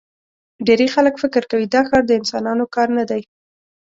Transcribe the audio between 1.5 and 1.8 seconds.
کوي